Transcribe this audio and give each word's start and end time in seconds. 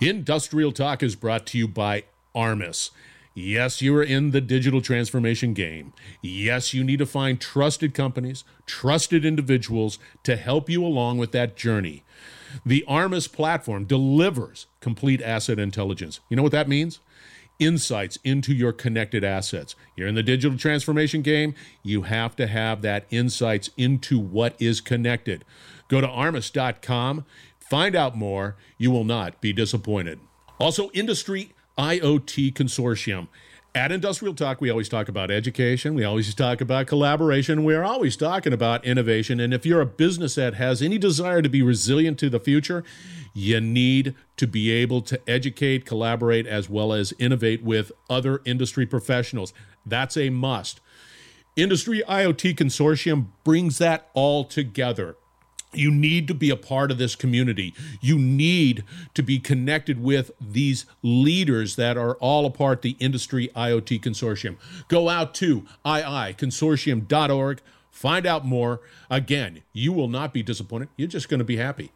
Industrial 0.00 0.72
Talk 0.72 1.02
is 1.02 1.14
brought 1.14 1.46
to 1.48 1.58
you 1.58 1.68
by 1.68 2.04
Armis. 2.34 2.90
Yes, 3.34 3.82
you 3.82 3.94
are 3.96 4.02
in 4.02 4.30
the 4.30 4.40
digital 4.40 4.80
transformation 4.80 5.52
game. 5.52 5.92
Yes, 6.22 6.72
you 6.72 6.82
need 6.82 7.00
to 7.00 7.06
find 7.06 7.38
trusted 7.38 7.92
companies, 7.92 8.42
trusted 8.64 9.26
individuals 9.26 9.98
to 10.22 10.36
help 10.36 10.70
you 10.70 10.82
along 10.84 11.18
with 11.18 11.32
that 11.32 11.54
journey. 11.54 12.02
The 12.64 12.82
Armis 12.88 13.28
platform 13.28 13.84
delivers 13.84 14.66
complete 14.80 15.20
asset 15.20 15.58
intelligence. 15.58 16.20
You 16.30 16.36
know 16.36 16.42
what 16.42 16.52
that 16.52 16.68
means? 16.68 17.00
Insights 17.58 18.18
into 18.24 18.54
your 18.54 18.72
connected 18.72 19.22
assets. 19.22 19.76
You're 19.96 20.08
in 20.08 20.14
the 20.14 20.22
digital 20.22 20.56
transformation 20.56 21.20
game, 21.20 21.54
you 21.82 22.02
have 22.02 22.34
to 22.36 22.46
have 22.46 22.80
that 22.82 23.04
insights 23.10 23.68
into 23.76 24.18
what 24.18 24.56
is 24.58 24.80
connected. 24.80 25.44
Go 25.88 26.00
to 26.00 26.08
armis.com, 26.08 27.26
find 27.70 27.96
out 27.96 28.16
more. 28.16 28.56
You 28.76 28.90
will 28.90 29.04
not 29.04 29.40
be 29.40 29.54
disappointed. 29.54 30.20
Also, 30.58 30.90
Industry 30.90 31.54
IoT 31.78 32.52
Consortium. 32.52 33.28
At 33.72 33.92
Industrial 33.92 34.34
Talk, 34.34 34.60
we 34.60 34.68
always 34.68 34.88
talk 34.88 35.08
about 35.08 35.30
education. 35.30 35.94
We 35.94 36.02
always 36.02 36.34
talk 36.34 36.60
about 36.60 36.88
collaboration. 36.88 37.62
We're 37.62 37.84
always 37.84 38.16
talking 38.16 38.52
about 38.52 38.84
innovation. 38.84 39.38
And 39.38 39.54
if 39.54 39.64
you're 39.64 39.80
a 39.80 39.86
business 39.86 40.34
that 40.34 40.54
has 40.54 40.82
any 40.82 40.98
desire 40.98 41.40
to 41.40 41.48
be 41.48 41.62
resilient 41.62 42.18
to 42.18 42.28
the 42.28 42.40
future, 42.40 42.82
you 43.32 43.60
need 43.60 44.16
to 44.38 44.48
be 44.48 44.72
able 44.72 45.02
to 45.02 45.20
educate, 45.30 45.86
collaborate, 45.86 46.48
as 46.48 46.68
well 46.68 46.92
as 46.92 47.14
innovate 47.20 47.62
with 47.62 47.92
other 48.10 48.42
industry 48.44 48.86
professionals. 48.86 49.54
That's 49.86 50.16
a 50.16 50.30
must. 50.30 50.80
Industry 51.54 52.02
IoT 52.08 52.56
Consortium 52.56 53.28
brings 53.44 53.78
that 53.78 54.08
all 54.14 54.44
together. 54.44 55.16
You 55.72 55.92
need 55.92 56.26
to 56.28 56.34
be 56.34 56.50
a 56.50 56.56
part 56.56 56.90
of 56.90 56.98
this 56.98 57.14
community. 57.14 57.74
You 58.00 58.18
need 58.18 58.82
to 59.14 59.22
be 59.22 59.38
connected 59.38 60.02
with 60.02 60.32
these 60.40 60.84
leaders 61.02 61.76
that 61.76 61.96
are 61.96 62.14
all 62.16 62.44
a 62.44 62.50
part 62.50 62.82
the 62.82 62.96
Industry 62.98 63.50
IoT 63.54 64.00
Consortium. 64.02 64.56
Go 64.88 65.08
out 65.08 65.32
to 65.36 65.64
iiconsortium.org, 65.84 67.60
find 67.90 68.26
out 68.26 68.44
more. 68.44 68.80
Again, 69.08 69.62
you 69.72 69.92
will 69.92 70.08
not 70.08 70.32
be 70.32 70.42
disappointed. 70.42 70.88
You're 70.96 71.08
just 71.08 71.28
going 71.28 71.38
to 71.38 71.44
be 71.44 71.56
happy. 71.56 71.92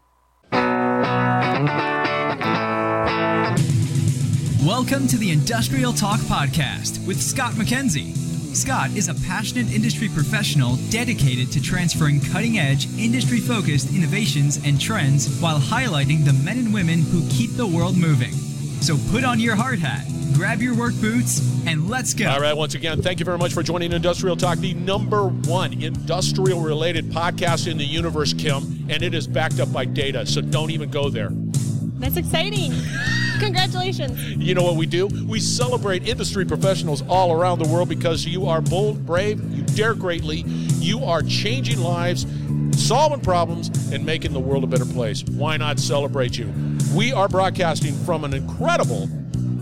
Welcome 4.64 5.08
to 5.08 5.16
the 5.18 5.30
Industrial 5.32 5.92
Talk 5.92 6.20
Podcast 6.20 7.04
with 7.06 7.20
Scott 7.20 7.52
McKenzie. 7.52 8.23
Scott 8.54 8.90
is 8.90 9.08
a 9.08 9.14
passionate 9.26 9.72
industry 9.72 10.08
professional 10.08 10.76
dedicated 10.88 11.50
to 11.50 11.60
transferring 11.60 12.20
cutting 12.20 12.58
edge, 12.58 12.86
industry 12.96 13.40
focused 13.40 13.92
innovations 13.92 14.60
and 14.64 14.80
trends 14.80 15.40
while 15.40 15.58
highlighting 15.58 16.24
the 16.24 16.32
men 16.32 16.58
and 16.58 16.72
women 16.72 17.00
who 17.00 17.28
keep 17.30 17.50
the 17.56 17.66
world 17.66 17.96
moving. 17.96 18.32
So 18.80 18.96
put 19.10 19.24
on 19.24 19.40
your 19.40 19.56
hard 19.56 19.80
hat, 19.80 20.06
grab 20.34 20.60
your 20.60 20.76
work 20.76 20.94
boots, 21.00 21.40
and 21.66 21.88
let's 21.90 22.14
go. 22.14 22.28
All 22.28 22.40
right, 22.40 22.56
once 22.56 22.74
again, 22.74 23.02
thank 23.02 23.18
you 23.18 23.24
very 23.24 23.38
much 23.38 23.52
for 23.52 23.62
joining 23.64 23.92
Industrial 23.92 24.36
Talk, 24.36 24.58
the 24.58 24.74
number 24.74 25.26
one 25.26 25.72
industrial 25.82 26.60
related 26.60 27.06
podcast 27.06 27.66
in 27.68 27.76
the 27.76 27.84
universe, 27.84 28.32
Kym, 28.34 28.88
and 28.88 29.02
it 29.02 29.14
is 29.14 29.26
backed 29.26 29.58
up 29.58 29.72
by 29.72 29.84
data, 29.84 30.24
so 30.26 30.40
don't 30.40 30.70
even 30.70 30.90
go 30.90 31.10
there. 31.10 31.30
That's 31.98 32.16
exciting. 32.16 32.72
Congratulations. 33.40 34.20
You 34.36 34.54
know 34.54 34.62
what 34.62 34.76
we 34.76 34.86
do? 34.86 35.06
We 35.26 35.40
celebrate 35.40 36.06
industry 36.08 36.44
professionals 36.44 37.02
all 37.08 37.32
around 37.32 37.58
the 37.58 37.68
world 37.68 37.88
because 37.88 38.24
you 38.26 38.46
are 38.46 38.60
bold, 38.60 39.04
brave, 39.06 39.40
you 39.54 39.62
dare 39.62 39.94
greatly, 39.94 40.38
you 40.78 41.04
are 41.04 41.22
changing 41.22 41.80
lives, 41.80 42.26
solving 42.76 43.20
problems, 43.20 43.68
and 43.92 44.04
making 44.04 44.32
the 44.32 44.40
world 44.40 44.64
a 44.64 44.66
better 44.66 44.84
place. 44.86 45.22
Why 45.24 45.56
not 45.56 45.78
celebrate 45.78 46.36
you? 46.38 46.52
We 46.94 47.12
are 47.12 47.28
broadcasting 47.28 47.94
from 48.04 48.24
an 48.24 48.34
incredible, 48.34 49.08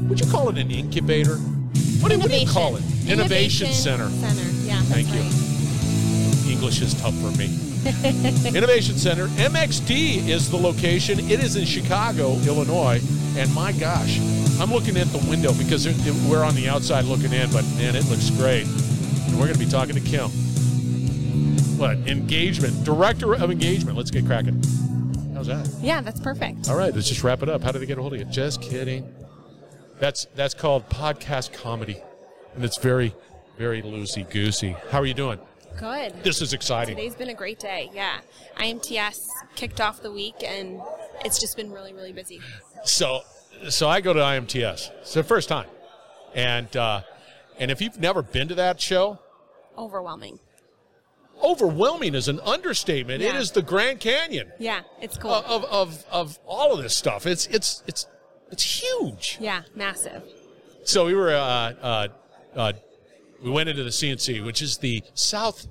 would 0.08 0.20
you 0.20 0.30
call 0.30 0.48
it 0.48 0.58
an 0.58 0.70
incubator? 0.70 1.36
What, 1.36 2.10
do- 2.12 2.18
what 2.18 2.30
do 2.30 2.36
you 2.38 2.46
call 2.46 2.76
it? 2.76 2.82
Innovation, 3.06 3.68
Center. 3.68 4.08
Center. 4.10 4.50
Yeah. 4.66 4.80
Thank 4.82 5.08
you. 5.08 6.52
English 6.52 6.82
is 6.82 6.94
tough 7.00 7.14
for 7.14 7.30
me. 7.38 7.58
Innovation 8.56 8.96
Center. 8.96 9.26
MXD 9.28 10.28
is 10.28 10.50
the 10.50 10.56
location. 10.56 11.18
It 11.18 11.40
is 11.40 11.56
in 11.56 11.64
Chicago, 11.64 12.32
Illinois. 12.46 13.00
And 13.36 13.52
my 13.54 13.72
gosh, 13.72 14.18
I'm 14.60 14.70
looking 14.70 14.96
at 14.96 15.06
the 15.08 15.24
window 15.28 15.52
because 15.54 15.86
we're 16.28 16.44
on 16.44 16.54
the 16.54 16.68
outside 16.68 17.04
looking 17.06 17.32
in, 17.32 17.50
but 17.50 17.64
man, 17.76 17.96
it 17.96 18.04
looks 18.08 18.30
great. 18.30 18.66
And 18.66 19.38
we're 19.38 19.46
going 19.46 19.54
to 19.54 19.58
be 19.58 19.70
talking 19.70 19.94
to 19.94 20.00
Kym. 20.00 20.30
What? 21.78 21.96
Engagement. 22.06 22.84
Director 22.84 23.34
of 23.34 23.50
Engagement. 23.50 23.96
Let's 23.96 24.10
get 24.10 24.26
cracking. 24.26 24.62
How's 25.34 25.46
that? 25.46 25.68
Yeah, 25.80 26.00
that's 26.00 26.20
perfect. 26.20 26.68
All 26.68 26.76
right, 26.76 26.94
let's 26.94 27.08
just 27.08 27.24
wrap 27.24 27.42
it 27.42 27.48
up. 27.48 27.62
How 27.62 27.72
do 27.72 27.78
they 27.78 27.86
get 27.86 27.98
a 27.98 28.00
hold 28.02 28.12
of 28.12 28.18
you? 28.20 28.24
Just 28.26 28.60
kidding. 28.60 29.12
That's 29.98 30.26
that's 30.34 30.54
called 30.54 30.88
podcast 30.88 31.52
comedy, 31.52 32.02
and 32.54 32.64
it's 32.64 32.78
very, 32.78 33.14
very 33.56 33.82
loosey 33.82 34.28
goosey. 34.28 34.76
How 34.90 34.98
are 34.98 35.06
you 35.06 35.14
doing? 35.14 35.38
Good. 35.78 36.22
This 36.22 36.42
is 36.42 36.52
exciting. 36.52 36.96
Today's 36.96 37.14
been 37.14 37.30
a 37.30 37.34
great 37.34 37.58
day. 37.58 37.90
Yeah. 37.94 38.20
IMTS 38.56 39.28
kicked 39.56 39.80
off 39.80 40.02
the 40.02 40.12
week 40.12 40.34
and 40.44 40.80
it's 41.24 41.38
just 41.40 41.56
been 41.56 41.70
really, 41.70 41.92
really 41.92 42.12
busy. 42.12 42.40
So, 42.84 43.20
so 43.68 43.88
I 43.88 44.00
go 44.00 44.12
to 44.12 44.20
IMTS. 44.20 44.90
It's 45.00 45.14
the 45.14 45.22
first 45.24 45.48
time, 45.48 45.68
and 46.34 46.74
uh, 46.76 47.02
and 47.58 47.70
if 47.70 47.80
you've 47.80 47.98
never 48.00 48.22
been 48.22 48.48
to 48.48 48.54
that 48.56 48.80
show, 48.80 49.18
Overwhelming. 49.78 50.38
overwhelming 51.42 52.14
is 52.14 52.28
an 52.28 52.40
understatement. 52.40 53.22
It 53.22 53.34
Yeah. 53.34 53.40
is 53.40 53.52
the 53.52 53.62
Grand 53.62 54.00
Canyon 54.00 54.52
Yeah, 54.58 54.82
it's 55.00 55.16
cool. 55.16 55.32
of, 55.32 55.44
of 55.46 55.64
of 55.64 56.04
of 56.10 56.38
all 56.46 56.72
of 56.74 56.82
this 56.82 56.96
stuff. 56.96 57.26
It's 57.26 57.46
it's 57.46 57.82
it's 57.86 58.06
it's 58.50 58.82
huge. 58.82 59.38
yeah, 59.40 59.62
massive. 59.74 60.22
So 60.84 61.06
we 61.06 61.14
were 61.14 61.30
uh, 61.34 61.38
uh, 61.38 62.08
uh, 62.54 62.72
we 63.42 63.50
went 63.50 63.68
into 63.68 63.82
the 63.84 63.90
CNC, 63.90 64.44
which 64.44 64.60
is 64.62 64.78
the 64.78 65.02
south 65.14 65.66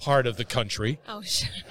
part 0.00 0.26
of 0.26 0.36
the 0.36 0.44
country, 0.44 0.98
Oh, 1.08 1.22
sure. 1.22 1.48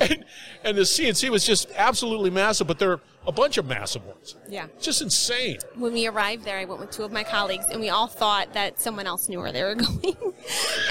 and, 0.00 0.24
and 0.64 0.76
the 0.78 0.82
CNC 0.82 1.28
was 1.30 1.44
just 1.44 1.68
absolutely 1.76 2.30
massive. 2.30 2.66
But 2.66 2.78
there 2.78 2.92
are 2.92 3.00
a 3.26 3.32
bunch 3.32 3.58
of 3.58 3.66
massive 3.66 4.04
ones. 4.06 4.36
yeah. 4.48 4.66
Just 4.80 5.02
insane. 5.02 5.58
When 5.74 5.92
we 5.92 6.06
arrived 6.06 6.44
there, 6.44 6.58
I 6.58 6.64
went 6.64 6.80
with 6.80 6.90
two 6.90 7.02
of 7.02 7.12
my 7.12 7.22
colleagues, 7.24 7.66
and 7.70 7.80
we 7.80 7.90
all 7.90 8.06
thought 8.06 8.54
that 8.54 8.80
someone 8.80 9.06
else 9.06 9.28
knew 9.28 9.40
where 9.40 9.52
they 9.52 9.62
were 9.62 9.74
going. 9.86 10.14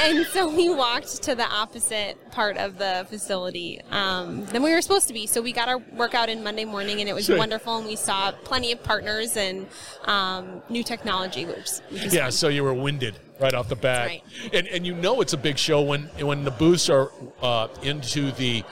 and 0.02 0.26
so 0.28 0.54
we 0.54 0.70
walked 0.74 1.24
to 1.24 1.34
the 1.36 1.46
opposite 1.48 2.18
part 2.32 2.58
of 2.58 2.78
the 2.78 3.06
facility 3.10 3.82
um, 3.90 4.46
than 4.48 4.62
we 4.62 4.74
were 4.74 4.82
supposed 4.82 5.08
to 5.08 5.14
be. 5.14 5.26
So 5.28 5.42
we 5.42 5.52
got 5.54 5.70
our 5.70 5.80
workout 5.96 6.30
in 6.30 6.44
Monday 6.44 6.66
morning, 6.66 7.00
and 7.00 7.10
it 7.10 7.14
was 7.14 7.26
Sure. 7.26 7.38
wonderful. 7.38 7.78
And 7.78 7.88
we 7.88 7.96
saw 7.96 8.32
plenty 8.44 8.72
of 8.72 8.84
partners 8.84 9.38
and 9.38 9.66
um, 10.06 10.62
new 10.70 10.84
technology, 10.84 11.46
which, 11.46 11.70
Yeah, 11.90 12.24
fun. 12.26 12.32
so 12.32 12.48
you 12.50 12.64
were 12.64 12.74
winded 12.74 13.16
right 13.40 13.54
off 13.54 13.70
the 13.70 13.76
bat, 13.76 14.08
Right. 14.08 14.24
and 14.54 14.68
and 14.68 14.86
you 14.86 14.94
know 14.96 15.22
it's 15.22 15.34
a 15.34 15.38
big 15.38 15.58
show 15.58 15.82
when 15.82 16.04
when 16.20 16.44
the 16.44 16.52
booths 16.52 16.90
are 16.90 17.12
uh, 17.42 17.68
into 17.84 18.32
the 18.34 18.64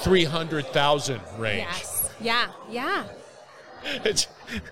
three 0.00 0.24
hundred 0.24 0.66
thousand 0.68 1.20
range. 1.38 1.66
Yes. 1.68 2.10
Yeah. 2.20 2.46
Yeah. 2.70 3.04
It's, 4.04 4.26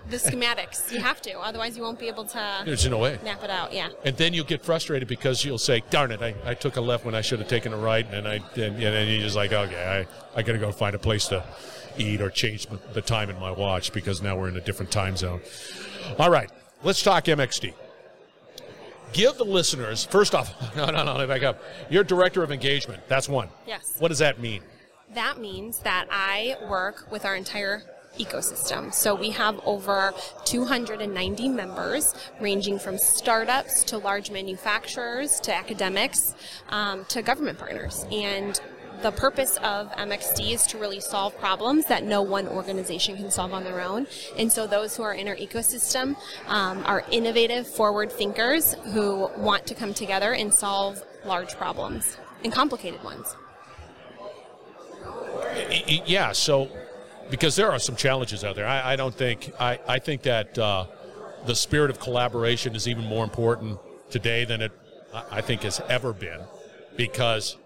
The 0.09 0.17
schematics. 0.17 0.91
You 0.91 0.99
have 0.99 1.21
to, 1.21 1.39
otherwise 1.39 1.77
you 1.77 1.83
won't 1.83 1.99
be 1.99 2.07
able 2.09 2.25
to 2.25 2.63
there's 2.65 2.85
no 2.89 2.97
way. 2.97 3.17
nap 3.23 3.41
it 3.43 3.49
out. 3.49 3.71
Yeah. 3.71 3.87
And 4.03 4.15
then 4.17 4.33
you'll 4.33 4.43
get 4.45 4.61
frustrated 4.61 5.07
because 5.07 5.45
you'll 5.45 5.57
say, 5.57 5.83
"Darn 5.89 6.11
it, 6.11 6.21
I, 6.21 6.33
I 6.45 6.53
took 6.53 6.75
a 6.75 6.81
left 6.81 7.05
when 7.05 7.15
I 7.15 7.21
should 7.21 7.39
have 7.39 7.47
taken 7.47 7.71
a 7.71 7.77
right," 7.77 8.05
and 8.11 8.27
I 8.27 8.35
and, 8.35 8.57
and 8.57 8.81
then 8.81 9.07
you're 9.07 9.21
just 9.21 9.35
like, 9.37 9.53
"Okay, 9.53 10.05
I 10.35 10.37
I 10.37 10.43
got 10.43 10.53
to 10.53 10.57
go 10.59 10.71
find 10.73 10.95
a 10.95 10.99
place 10.99 11.27
to 11.27 11.43
eat 11.97 12.19
or 12.21 12.29
change 12.29 12.67
the 12.93 13.01
time 13.01 13.29
in 13.29 13.39
my 13.39 13.51
watch 13.51 13.93
because 13.93 14.21
now 14.21 14.37
we're 14.37 14.49
in 14.49 14.57
a 14.57 14.61
different 14.61 14.91
time 14.91 15.15
zone." 15.15 15.39
All 16.19 16.29
right, 16.29 16.49
let's 16.83 17.01
talk 17.01 17.23
MXD. 17.25 17.73
Give 19.13 19.37
the 19.37 19.45
listeners 19.45 20.05
first 20.05 20.35
off. 20.35 20.53
No, 20.75 20.85
no, 20.87 21.03
no. 21.03 21.13
Let 21.13 21.29
me 21.29 21.33
back 21.33 21.43
up. 21.43 21.61
You're 21.89 22.03
director 22.03 22.43
of 22.43 22.51
engagement. 22.51 23.01
That's 23.07 23.29
one. 23.29 23.47
Yes. 23.65 23.95
What 23.99 24.09
does 24.09 24.19
that 24.19 24.39
mean? 24.39 24.61
That 25.13 25.39
means 25.39 25.79
that 25.79 26.07
I 26.11 26.57
work 26.69 27.07
with 27.11 27.23
our 27.23 27.35
entire 27.35 27.83
ecosystem. 28.19 28.93
So 28.93 29.15
we 29.15 29.29
have 29.31 29.59
over 29.65 30.13
290 30.45 31.49
members, 31.49 32.13
ranging 32.39 32.79
from 32.79 32.97
startups 32.97 33.83
to 33.85 33.97
large 33.97 34.31
manufacturers 34.31 35.39
to 35.41 35.53
academics 35.53 36.35
um, 36.69 37.05
to 37.05 37.21
government 37.21 37.59
partners. 37.59 38.05
And 38.11 38.59
the 39.01 39.11
purpose 39.11 39.57
of 39.57 39.91
MXD 39.93 40.53
is 40.53 40.67
to 40.67 40.77
really 40.77 40.99
solve 40.99 41.37
problems 41.37 41.85
that 41.85 42.03
no 42.03 42.21
one 42.21 42.47
organization 42.47 43.15
can 43.15 43.31
solve 43.31 43.53
on 43.53 43.63
their 43.63 43.81
own. 43.81 44.07
And 44.37 44.51
so 44.51 44.67
those 44.67 44.95
who 44.95 45.03
are 45.03 45.13
in 45.13 45.27
our 45.27 45.35
ecosystem 45.35 46.15
um, 46.47 46.83
are 46.85 47.03
innovative, 47.11 47.67
forward 47.67 48.11
thinkers 48.11 48.73
who 48.93 49.29
want 49.37 49.65
to 49.67 49.75
come 49.75 49.93
together 49.93 50.33
and 50.33 50.53
solve 50.53 51.01
large 51.25 51.55
problems 51.55 52.17
and 52.43 52.53
complicated 52.53 53.03
ones. 53.03 53.35
Yeah. 56.05 56.31
So, 56.31 56.69
because 57.29 57.55
there 57.55 57.71
are 57.71 57.79
some 57.79 57.95
challenges 57.95 58.43
out 58.43 58.55
there, 58.55 58.67
I, 58.67 58.93
I 58.93 58.95
don't 58.95 59.15
think 59.15 59.51
I, 59.59 59.79
I 59.87 59.99
think 59.99 60.23
that 60.23 60.57
uh, 60.57 60.85
the 61.45 61.55
spirit 61.55 61.89
of 61.89 61.99
collaboration 61.99 62.75
is 62.75 62.87
even 62.87 63.05
more 63.05 63.23
important 63.23 63.79
today 64.09 64.45
than 64.45 64.61
it 64.61 64.71
I 65.31 65.41
think 65.41 65.61
has 65.61 65.81
ever 65.89 66.13
been, 66.13 66.41
because 66.97 67.57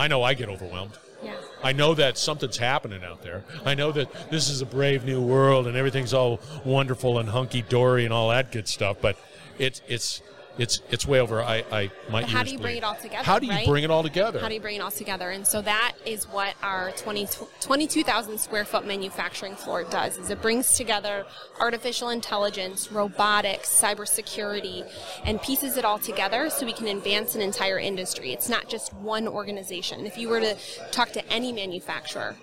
I 0.00 0.08
know 0.08 0.22
I 0.22 0.32
get 0.32 0.48
overwhelmed. 0.48 0.96
Yeah. 1.22 1.34
I 1.62 1.72
know 1.72 1.94
that 1.94 2.16
something's 2.16 2.56
happening 2.56 3.04
out 3.04 3.22
there. 3.22 3.44
I 3.66 3.74
know 3.74 3.92
that 3.92 4.08
this 4.30 4.48
is 4.48 4.62
a 4.62 4.66
brave 4.66 5.04
new 5.04 5.20
world 5.20 5.66
and 5.66 5.76
everything's 5.76 6.14
all 6.14 6.40
wonderful 6.64 7.18
and 7.18 7.28
hunky 7.28 7.60
dory 7.60 8.06
and 8.06 8.14
all 8.14 8.30
that 8.30 8.50
good 8.50 8.66
stuff. 8.66 8.96
But 9.02 9.18
it's 9.58 9.82
it's 9.86 10.22
it's 10.58 10.82
it's 10.90 11.06
way 11.06 11.20
over. 11.20 11.42
I, 11.42 11.64
I 11.70 11.90
my 12.10 12.24
how 12.24 12.42
do 12.42 12.50
you 12.50 12.58
bring 12.58 12.72
bleed. 12.74 12.78
it 12.78 12.84
all 12.84 12.94
together, 12.94 13.24
How 13.24 13.38
do 13.38 13.46
you 13.46 13.52
right? 13.52 13.66
bring 13.66 13.84
it 13.84 13.90
all 13.90 14.02
together? 14.02 14.40
How 14.40 14.48
do 14.48 14.54
you 14.54 14.60
bring 14.60 14.76
it 14.76 14.80
all 14.80 14.90
together? 14.90 15.30
And 15.30 15.46
so 15.46 15.62
that 15.62 15.94
is 16.04 16.24
what 16.24 16.54
our 16.62 16.90
20, 16.92 17.28
22,000 17.60 18.38
square 18.38 18.64
foot 18.64 18.86
manufacturing 18.86 19.54
floor 19.56 19.84
does. 19.84 20.18
Is 20.18 20.30
it 20.30 20.42
brings 20.42 20.76
together 20.76 21.24
artificial 21.60 22.10
intelligence, 22.10 22.90
robotics, 22.92 23.68
cybersecurity, 23.70 24.90
and 25.24 25.40
pieces 25.40 25.76
it 25.76 25.84
all 25.84 25.98
together 25.98 26.50
so 26.50 26.66
we 26.66 26.72
can 26.72 26.88
advance 26.88 27.34
an 27.34 27.40
entire 27.40 27.78
industry. 27.78 28.32
It's 28.32 28.48
not 28.48 28.68
just 28.68 28.92
one 28.94 29.28
organization. 29.28 30.06
If 30.06 30.18
you 30.18 30.28
were 30.28 30.40
to 30.40 30.56
talk 30.90 31.12
to 31.12 31.32
any 31.32 31.52
manufacturer 31.52 32.36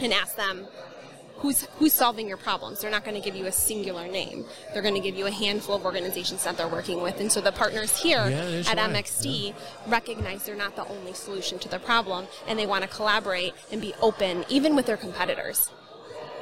and 0.00 0.12
ask 0.12 0.36
them 0.36 0.66
who's 1.40 1.62
who's 1.78 1.92
solving 1.92 2.28
your 2.28 2.36
problems. 2.36 2.80
They're 2.80 2.90
not 2.90 3.04
going 3.04 3.20
to 3.20 3.24
give 3.24 3.34
you 3.34 3.46
a 3.46 3.52
singular 3.52 4.06
name. 4.06 4.44
They're 4.72 4.82
going 4.82 4.94
to 4.94 5.00
give 5.00 5.16
you 5.16 5.26
a 5.26 5.30
handful 5.30 5.74
of 5.74 5.84
organizations 5.84 6.44
that 6.44 6.56
they're 6.56 6.68
working 6.68 7.02
with. 7.02 7.20
And 7.20 7.30
so 7.32 7.40
the 7.40 7.52
partners 7.52 8.00
here 8.00 8.28
Yeah, 8.28 8.62
at 8.70 8.76
right. 8.76 8.90
MXD 8.90 9.54
recognize 9.86 10.44
they're 10.44 10.54
not 10.54 10.76
the 10.76 10.86
only 10.88 11.14
solution 11.14 11.58
to 11.60 11.68
the 11.68 11.78
problem 11.78 12.26
and 12.46 12.58
they 12.58 12.66
want 12.66 12.82
to 12.82 12.88
collaborate 12.88 13.54
and 13.72 13.80
be 13.80 13.94
open 14.00 14.44
even 14.48 14.76
with 14.76 14.86
their 14.86 14.96
competitors. 14.96 15.70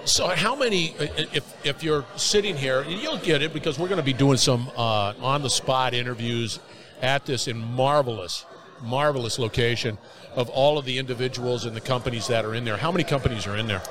So 0.05 0.29
how 0.29 0.55
many? 0.57 0.95
If 0.99 1.45
if 1.67 1.83
you're 1.83 2.05
sitting 2.17 2.57
here, 2.57 2.85
you'll 2.85 3.19
get 3.19 3.43
it 3.43 3.53
because 3.53 3.79
we're 3.79 3.89
going 3.89 4.01
to 4.01 4.05
be 4.05 4.13
doing 4.13 4.37
some 4.39 4.71
uh, 4.77 5.13
on 5.21 5.43
the 5.43 5.51
spot 5.51 5.93
interviews 5.93 6.61
at 7.03 7.27
this 7.27 7.47
in 7.47 7.59
marvelous, 7.59 8.47
marvelous 8.83 9.39
location 9.39 9.99
of 10.35 10.49
all 10.51 10.79
of 10.79 10.85
the 10.85 10.99
individuals 10.99 11.65
and 11.65 11.75
the 11.77 11.81
companies 11.81 12.27
that 12.29 12.45
are 12.45 12.55
in 12.55 12.65
there. 12.65 12.77
How 12.77 12.93
many 12.93 13.05
companies 13.05 13.47
are 13.47 13.57
in 13.57 13.67
there? 13.67 13.83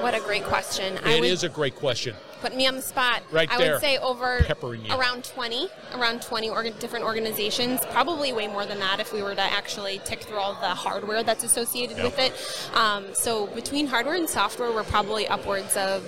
What 0.00 0.14
a 0.14 0.20
great 0.20 0.44
question. 0.44 0.96
It 1.04 1.20
would 1.20 1.28
is 1.28 1.44
a 1.44 1.48
great 1.48 1.74
question. 1.76 2.14
put 2.40 2.54
me 2.54 2.66
on 2.66 2.76
the 2.76 2.82
spot. 2.82 3.22
Right 3.30 3.50
I 3.50 3.56
there. 3.58 3.72
would 3.72 3.80
say 3.80 3.96
over 3.98 4.44
around 4.90 5.24
20, 5.24 5.68
around 5.94 6.20
20 6.22 6.50
org- 6.50 6.78
different 6.78 7.04
organizations, 7.04 7.80
probably 7.90 8.32
way 8.32 8.46
more 8.48 8.66
than 8.66 8.78
that 8.80 9.00
if 9.00 9.12
we 9.12 9.22
were 9.22 9.34
to 9.34 9.40
actually 9.40 10.00
tick 10.04 10.22
through 10.22 10.36
all 10.38 10.54
the 10.60 10.68
hardware 10.68 11.22
that's 11.22 11.44
associated 11.44 11.96
Yep. 11.96 12.04
with 12.04 12.18
it. 12.18 12.76
Um, 12.76 13.14
so 13.14 13.46
between 13.48 13.86
hardware 13.86 14.16
and 14.16 14.28
software, 14.28 14.70
we're 14.72 14.84
probably 14.84 15.26
upwards 15.28 15.76
of 15.76 16.02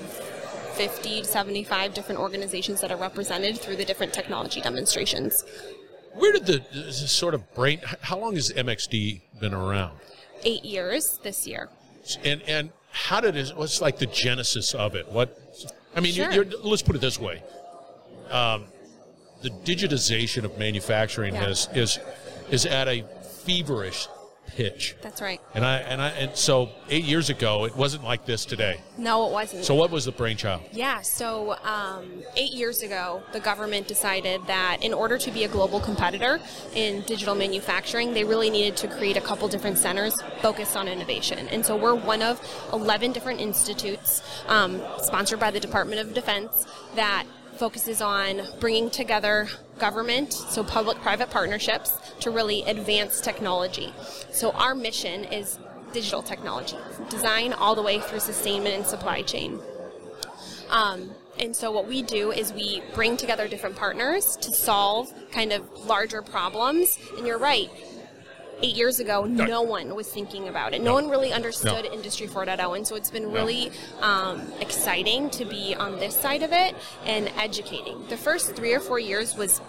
50 0.74 1.22
to 1.22 1.24
75 1.26 1.94
different 1.94 2.20
organizations 2.20 2.80
that 2.82 2.90
are 2.92 2.98
represented 2.98 3.58
through 3.58 3.76
the 3.76 3.84
different 3.84 4.12
technology 4.12 4.60
demonstrations. 4.60 5.42
Where 6.12 6.32
did 6.32 6.44
the 6.46 6.62
this 6.72 7.10
sort 7.10 7.34
of 7.34 7.54
brain? 7.54 7.80
How 8.02 8.18
long 8.18 8.34
has 8.34 8.50
MXD 8.52 9.20
been 9.40 9.54
around? 9.54 9.98
Eight 10.44 10.64
years 10.64 11.18
this 11.22 11.46
year. 11.46 11.68
And 12.24 12.40
and 12.42 12.70
how 12.96 13.20
did 13.20 13.36
it? 13.36 13.52
What's 13.54 13.80
like 13.82 13.98
the 13.98 14.06
genesis 14.06 14.74
of 14.74 14.94
it? 14.94 15.06
What? 15.12 15.38
I 15.94 16.00
mean, 16.00 16.14
Sure. 16.14 16.32
you're, 16.32 16.44
you're, 16.44 16.60
let's 16.62 16.82
put 16.82 16.96
it 16.96 17.00
this 17.00 17.18
way: 17.20 17.42
um, 18.30 18.64
the 19.42 19.50
digitization 19.50 20.44
of 20.44 20.58
manufacturing 20.58 21.34
Yeah. 21.34 21.48
is 21.50 21.68
is 21.74 21.98
is 22.50 22.64
at 22.64 22.88
a 22.88 23.04
feverish 23.44 24.08
pitch. 24.46 24.96
That's 25.02 25.20
right. 25.20 25.40
And 25.54 25.64
I 25.64 25.78
and 25.78 26.00
I 26.00 26.08
and 26.10 26.36
so 26.36 26.70
eight 26.88 27.04
years 27.04 27.30
ago, 27.30 27.64
it 27.64 27.76
wasn't 27.76 28.04
like 28.04 28.24
this 28.26 28.44
today. 28.44 28.80
No, 28.98 29.26
it 29.26 29.32
wasn't. 29.32 29.64
So 29.64 29.74
what 29.74 29.90
was 29.90 30.04
the 30.04 30.12
brainchild? 30.12 30.62
Yeah, 30.72 31.02
so 31.02 31.56
um, 31.62 32.22
eight 32.36 32.52
years 32.52 32.82
ago, 32.82 33.22
the 33.32 33.40
government 33.40 33.88
decided 33.88 34.46
that 34.46 34.78
in 34.82 34.94
order 34.94 35.18
to 35.18 35.30
be 35.30 35.44
a 35.44 35.48
global 35.48 35.80
competitor 35.80 36.40
in 36.74 37.02
digital 37.02 37.34
manufacturing, 37.34 38.14
they 38.14 38.24
really 38.24 38.50
needed 38.50 38.76
to 38.78 38.88
create 38.88 39.16
a 39.16 39.20
couple 39.20 39.48
different 39.48 39.78
centers 39.78 40.20
focused 40.40 40.76
on 40.76 40.88
innovation. 40.88 41.48
And 41.48 41.64
so 41.64 41.76
we're 41.76 41.94
one 41.94 42.22
of 42.22 42.40
11 42.72 43.12
different 43.12 43.40
institutes 43.40 44.22
um, 44.48 44.82
sponsored 44.98 45.40
by 45.40 45.50
the 45.50 45.60
Department 45.60 46.00
of 46.00 46.14
Defense 46.14 46.66
that 46.94 47.26
focuses 47.56 48.00
on 48.00 48.42
bringing 48.60 48.90
together 48.90 49.48
government, 49.78 50.32
so 50.32 50.64
public 50.64 50.98
private 50.98 51.30
partnerships, 51.30 51.92
to 52.20 52.30
really 52.30 52.62
advance 52.62 53.20
technology. 53.20 53.92
So 54.30 54.50
our 54.52 54.74
mission 54.74 55.24
is 55.24 55.58
digital 55.92 56.22
technology, 56.22 56.76
design 57.08 57.52
all 57.52 57.74
the 57.74 57.82
way 57.82 58.00
through 58.00 58.20
sustainment 58.20 58.74
and 58.74 58.86
supply 58.86 59.22
chain. 59.22 59.60
Um, 60.70 61.10
and 61.38 61.54
so 61.54 61.70
what 61.70 61.86
we 61.86 62.02
do 62.02 62.32
is 62.32 62.52
we 62.52 62.82
bring 62.94 63.16
together 63.16 63.46
different 63.46 63.76
partners 63.76 64.36
to 64.36 64.52
solve 64.52 65.12
kind 65.30 65.52
of 65.52 65.70
larger 65.86 66.22
problems. 66.22 66.98
And 67.16 67.26
you're 67.26 67.38
right. 67.38 67.70
Eight 68.62 68.74
years 68.74 69.00
ago, 69.00 69.24
no 69.24 69.60
one 69.62 69.94
was 69.94 70.08
thinking 70.08 70.48
about 70.48 70.72
it. 70.72 70.80
No, 70.80 70.86
No. 70.90 70.94
one 70.94 71.08
really 71.10 71.32
understood 71.32 71.84
No. 71.84 71.92
Industry 71.92 72.26
4.0, 72.26 72.76
and 72.76 72.86
so 72.86 72.96
it's 72.96 73.10
been 73.10 73.30
really 73.30 73.70
um, 74.00 74.50
exciting 74.60 75.28
to 75.30 75.44
be 75.44 75.74
on 75.74 75.98
this 75.98 76.16
side 76.18 76.42
of 76.42 76.52
it 76.52 76.74
and 77.04 77.28
educating. 77.36 78.06
The 78.08 78.16
first 78.16 78.56
three 78.56 78.72
or 78.72 78.80
four 78.80 78.98
years 78.98 79.36
was 79.36 79.60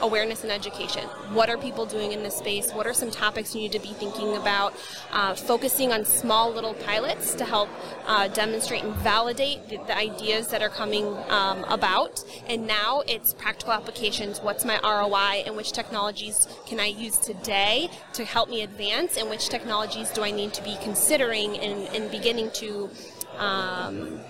awareness 0.00 0.42
and 0.42 0.52
education. 0.52 1.04
What 1.32 1.48
are 1.48 1.56
people 1.56 1.86
doing 1.86 2.12
in 2.12 2.22
this 2.22 2.36
space? 2.36 2.72
What 2.72 2.86
are 2.86 2.94
some 2.94 3.10
topics 3.10 3.54
you 3.54 3.62
need 3.62 3.72
to 3.72 3.78
be 3.78 3.92
thinking 3.94 4.36
about? 4.36 4.74
Uh, 5.10 5.34
focusing 5.34 5.92
on 5.92 6.04
small 6.04 6.52
little 6.52 6.74
pilots 6.74 7.34
to 7.34 7.44
help 7.44 7.68
uh, 8.06 8.28
demonstrate 8.28 8.84
and 8.84 8.94
validate 8.96 9.68
the, 9.68 9.78
the 9.78 9.96
ideas 9.96 10.48
that 10.48 10.62
are 10.62 10.68
coming 10.68 11.06
um, 11.28 11.64
about. 11.64 12.24
And 12.48 12.66
now 12.66 13.02
it's 13.06 13.34
practical 13.34 13.72
applications. 13.72 14.40
What's 14.40 14.64
my 14.64 14.78
ROI 14.82 15.44
and 15.46 15.56
which 15.56 15.72
technologies 15.72 16.46
can 16.66 16.80
I 16.80 16.86
use 16.86 17.16
today 17.18 17.90
to 18.14 18.24
help 18.24 18.48
me 18.48 18.62
advance? 18.62 19.16
And 19.16 19.30
which 19.30 19.48
technologies 19.48 20.10
do 20.10 20.22
I 20.22 20.30
need 20.30 20.52
to 20.54 20.62
be 20.62 20.76
considering 20.82 21.58
and, 21.58 21.88
and 21.94 22.10
beginning 22.10 22.50
to 22.52 22.90
um, 23.38 24.20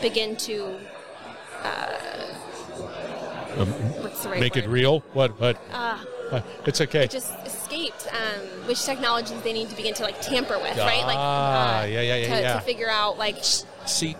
begin 0.00 0.36
to 0.36 0.78
the 3.56 4.28
right 4.28 4.40
Make 4.40 4.54
word? 4.54 4.64
it 4.64 4.68
real. 4.68 5.00
What? 5.12 5.38
What? 5.40 5.58
Ah. 5.72 6.04
Uh, 6.30 6.40
it's 6.66 6.80
okay. 6.80 7.06
just 7.08 7.32
escaped 7.44 8.06
um, 8.12 8.40
which 8.68 8.84
technologies 8.84 9.40
they 9.42 9.52
need 9.52 9.68
to 9.68 9.76
begin 9.76 9.94
to 9.94 10.02
like 10.04 10.20
tamper 10.20 10.58
with, 10.58 10.76
right? 10.78 11.04
Like, 11.04 11.16
Ah, 11.18 11.80
uh, 11.80 11.84
yeah, 11.86 12.00
yeah, 12.02 12.16
yeah, 12.16 12.34
to, 12.36 12.40
yeah. 12.42 12.52
to 12.54 12.60
figure 12.60 12.88
out 12.88 13.18
like, 13.18 13.36
See, 13.86 14.16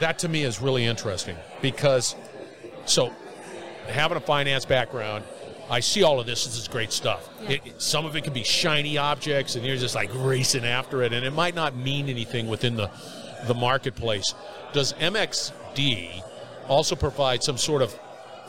that 0.00 0.18
to 0.20 0.28
me 0.28 0.44
is 0.44 0.60
really 0.62 0.84
interesting 0.86 1.36
because, 1.60 2.14
so, 2.86 3.12
having 3.88 4.16
a 4.16 4.20
finance 4.20 4.64
background, 4.64 5.24
I 5.68 5.80
see 5.80 6.02
all 6.02 6.18
of 6.20 6.26
this. 6.26 6.44
This 6.46 6.56
is 6.58 6.68
great 6.68 6.92
stuff. 6.92 7.28
Yeah. 7.42 7.50
It, 7.50 7.66
it- 7.66 7.82
some 7.82 8.06
of 8.06 8.16
it 8.16 8.24
can 8.24 8.32
be 8.32 8.44
shiny 8.44 8.96
objects, 8.96 9.54
and 9.56 9.64
you're 9.66 9.76
just 9.76 9.94
like 9.94 10.10
racing 10.14 10.64
after 10.64 11.02
it, 11.02 11.12
and 11.12 11.24
it 11.24 11.32
might 11.32 11.54
not 11.54 11.76
mean 11.76 12.08
anything 12.08 12.48
within 12.48 12.76
the 12.76 12.90
the 13.46 13.54
marketplace. 13.54 14.34
Does 14.72 14.92
MXD 14.94 16.22
also 16.68 16.94
provide 16.94 17.42
some 17.42 17.58
sort 17.58 17.82
of 17.82 17.94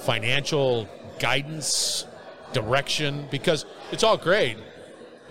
financial 0.06 0.88
guidance, 1.20 2.06
direction? 2.54 3.28
Because 3.32 3.66
it's 3.92 4.04
all 4.04 4.18
great. 4.18 4.58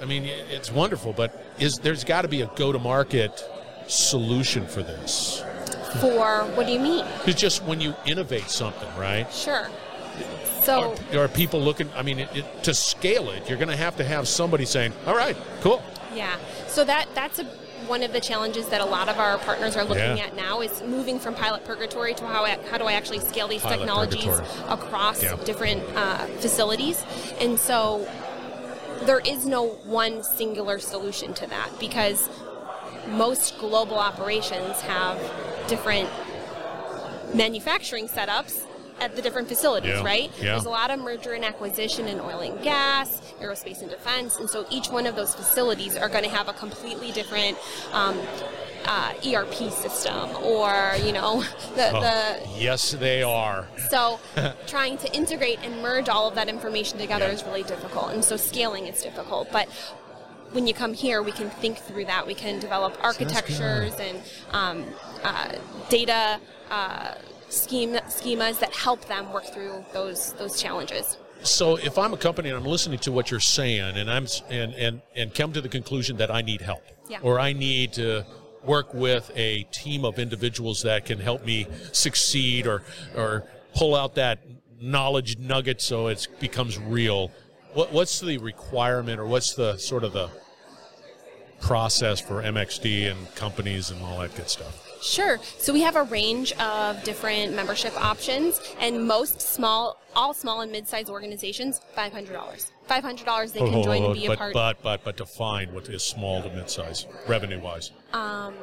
I 0.01 0.05
mean, 0.05 0.25
it's 0.25 0.73
wonderful, 0.73 1.13
but 1.13 1.45
is 1.59 1.79
there's 1.79 2.05
got 2.05 2.23
to 2.23 2.29
be 2.29 2.43
a 2.43 2.51
go-to-market 2.57 3.45
solution 3.87 4.67
for 4.67 4.83
this? 4.83 5.45
for 6.01 6.45
what 6.55 6.67
do 6.67 6.73
you 6.73 6.81
mean? 6.81 7.05
It's 7.27 7.41
just 7.41 7.63
when 7.65 7.81
you 7.81 7.95
innovate 8.07 8.49
something, 8.49 8.89
right? 8.99 9.31
Sure. 9.33 9.69
So 10.63 10.97
Are, 11.13 11.25
are 11.25 11.29
people 11.29 11.61
looking? 11.61 11.91
I 11.95 12.03
mean, 12.03 12.21
it, 12.21 12.37
it, 12.37 12.63
to 12.65 12.75
scale 12.75 13.31
it, 13.31 13.49
you're 13.49 13.59
going 13.59 13.69
to 13.69 13.77
have 13.77 13.97
to 13.97 14.05
have 14.05 14.29
somebody 14.29 14.65
saying, 14.65 14.93
"All 15.07 15.17
right, 15.17 15.37
cool." 15.61 15.83
yeah, 16.15 16.37
so 16.69 16.85
that 16.85 17.09
that's 17.15 17.39
a 17.41 17.45
one 17.87 18.03
of 18.03 18.13
the 18.13 18.21
challenges 18.21 18.69
that 18.69 18.81
a 18.81 18.85
lot 18.85 19.09
of 19.09 19.19
our 19.19 19.39
partners 19.39 19.77
are 19.77 19.85
looking 19.85 20.17
Yeah. 20.17 20.25
at 20.27 20.37
now 20.37 20.61
is 20.61 20.83
moving 20.83 21.19
from 21.19 21.35
pilot 21.35 21.65
purgatory 21.65 22.15
to 22.15 22.27
how 22.27 22.45
I, 22.45 22.59
how 22.71 22.79
do 22.79 22.85
I 22.85 22.93
actually 22.93 23.21
scale 23.21 23.49
these 23.49 23.63
Pilot 23.63 23.79
technologies 23.79 24.25
purgatory. 24.25 24.73
across 24.73 25.23
Yeah. 25.23 25.37
different 25.45 25.83
uh, 25.97 26.19
facilities, 26.41 27.05
and 27.41 27.59
so 27.59 28.07
there 29.03 29.21
is 29.21 29.47
no 29.47 29.67
one 29.85 30.23
singular 30.23 30.79
solution 30.79 31.35
to 31.35 31.47
that 31.49 31.71
because 31.81 32.29
most 33.09 33.59
global 33.59 33.99
operations 33.99 34.81
have 34.83 35.19
different 35.67 36.09
manufacturing 37.35 38.09
setups 38.09 38.63
at 39.03 39.17
the 39.17 39.23
different 39.23 39.49
facilities, 39.49 39.91
Yeah, 39.91 40.03
right? 40.05 40.31
yeah. 40.39 40.45
There's 40.53 40.65
a 40.65 40.71
lot 40.71 40.91
of 40.91 41.01
merger 41.01 41.33
and 41.33 41.45
acquisition 41.45 42.07
in 42.07 42.21
oil 42.21 42.41
and 42.41 42.63
gas, 42.63 43.21
aerospace 43.41 43.81
and 43.83 43.91
defense, 43.91 44.37
and 44.37 44.49
so 44.49 44.65
each 44.71 44.89
one 44.89 45.07
of 45.07 45.17
those 45.17 45.35
facilities 45.35 45.97
are 45.97 46.09
going 46.09 46.23
to 46.25 46.31
have 46.31 46.49
a 46.49 46.53
completely 46.53 47.11
different 47.13 47.59
um, 47.93 48.17
uh, 48.85 49.13
ERP 49.27 49.55
system, 49.73 50.31
or 50.43 50.93
you 51.05 51.13
know, 51.13 51.41
the, 51.75 51.91
Oh, 51.93 52.01
the 52.01 52.49
yes, 52.59 52.93
they 52.93 53.23
are. 53.23 53.67
so 53.91 54.21
trying 54.67 54.97
to 54.99 55.13
integrate 55.15 55.59
and 55.65 55.83
merge 55.83 56.09
all 56.09 56.29
of 56.29 56.35
that 56.37 56.49
information 56.49 56.99
together 56.99 57.27
Yeah. 57.27 57.33
is 57.33 57.45
really 57.45 57.65
difficult, 57.65 58.13
and 58.13 58.25
so 58.25 58.37
scaling 58.37 58.87
is 58.87 59.03
difficult. 59.03 59.51
But 59.51 59.69
when 60.53 60.67
you 60.67 60.75
come 60.75 60.93
here, 60.95 61.23
we 61.23 61.33
can 61.33 61.51
think 61.51 61.79
through 61.79 62.05
that. 62.05 62.27
We 62.27 62.35
can 62.35 62.59
develop 62.61 62.97
architectures 63.03 63.95
and 63.99 64.21
um, 64.53 64.85
uh, 65.25 65.53
data 65.89 66.39
uh, 66.71 67.15
scheme 67.53 67.91
schemas 68.09 68.59
that 68.61 68.75
help 68.75 69.07
them 69.07 69.33
work 69.33 69.45
through 69.53 69.85
those 69.93 70.33
those 70.35 70.61
challenges. 70.61 71.19
so 71.43 71.77
if 71.77 71.99
I'm 71.99 72.13
a 72.15 72.17
company 72.17 72.49
and 72.49 72.57
I'm 72.59 72.65
listening 72.65 72.99
to 73.01 73.13
what 73.13 73.31
you're 73.31 73.41
saying, 73.59 73.97
and 73.97 74.11
I'm 74.11 74.27
and 74.49 74.73
and 74.75 75.03
and 75.15 75.35
come 75.35 75.53
to 75.53 75.61
the 75.61 75.69
conclusion 75.69 76.17
that 76.19 76.31
I 76.31 76.41
need 76.41 76.61
help, 76.63 76.83
Yeah. 77.09 77.19
or 77.23 77.39
I 77.39 77.53
need 77.53 77.93
to 77.95 78.25
work 78.65 78.95
with 78.95 79.31
a 79.35 79.65
team 79.73 80.05
of 80.05 80.19
individuals 80.19 80.83
that 80.83 81.05
can 81.05 81.19
help 81.19 81.45
me 81.45 81.67
succeed, 81.93 82.67
or 82.67 82.85
or 83.17 83.45
pull 83.75 83.95
out 83.95 84.15
that 84.15 84.39
knowledge 84.81 85.37
nugget 85.39 85.81
so 85.81 86.07
it 86.09 86.27
becomes 86.41 86.79
real. 86.79 87.31
What 87.75 87.93
what's 87.93 88.21
the 88.21 88.39
requirement, 88.39 89.19
or 89.21 89.27
what's 89.27 89.55
the 89.55 89.77
sort 89.79 90.05
of 90.05 90.13
the 90.13 90.31
process 91.61 92.21
for 92.21 92.43
MXD 92.43 93.11
and 93.11 93.35
companies 93.35 93.91
and 93.91 94.01
all 94.03 94.21
that 94.21 94.35
good 94.37 94.49
stuff? 94.49 94.89
Sure. 95.03 95.39
So 95.59 95.73
we 95.73 95.83
have 95.83 95.97
a 95.97 96.05
range 96.05 96.53
of 96.53 97.03
different 97.03 97.55
membership 97.55 97.93
options, 98.03 98.61
and 98.79 99.07
most 99.07 99.41
small, 99.41 100.01
all 100.15 100.33
small 100.33 100.61
and 100.61 100.71
mid-sized 100.71 101.11
organizations, 101.11 101.81
five 101.95 102.13
hundred 102.13 102.35
dollars. 102.35 102.71
Five 102.87 103.03
hundred 103.03 103.27
dollars 103.27 103.53
they 103.53 103.61
can 103.61 103.83
join 103.83 104.05
and 104.05 104.15
be 104.15 104.27
a 104.27 104.29
but, 104.29 104.39
part. 104.39 104.53
but 104.55 104.83
but 104.83 105.05
but 105.05 105.17
define 105.17 105.75
what 105.75 105.89
is 105.89 106.03
small 106.03 106.43
to 106.43 106.51
mid-size 106.51 107.07
revenue 107.27 107.61
wise. 107.61 107.91
Um, 108.13 108.55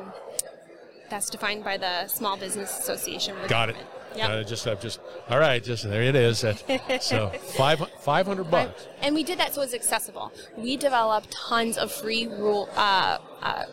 that's 1.09 1.29
defined 1.29 1.63
by 1.63 1.77
the 1.77 2.07
Small 2.07 2.37
Business 2.37 2.79
Association. 2.79 3.35
Got 3.47 3.69
it. 3.69 3.75
Yep. 4.15 4.29
Uh, 4.29 4.43
just 4.43 4.67
I've 4.67 4.81
just 4.81 4.99
all 5.29 5.39
right. 5.39 5.63
Just 5.63 5.83
there 5.83 6.03
it 6.03 6.15
is. 6.15 6.41
That, 6.41 7.01
so 7.01 7.29
five 7.57 7.79
five 7.99 8.27
hundred 8.27 8.49
bucks. 8.49 8.87
And 9.01 9.13
we 9.13 9.23
did 9.23 9.39
that 9.39 9.53
so 9.53 9.61
it's 9.61 9.73
accessible. 9.73 10.31
We 10.57 10.77
developed 10.77 11.31
tons 11.31 11.77
of 11.77 11.91
free 11.91 12.27
rule, 12.27 12.69
uh, 12.75 13.17
uh, 13.41 13.63